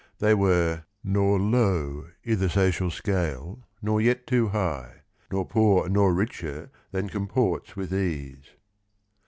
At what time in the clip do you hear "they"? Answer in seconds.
0.17-0.33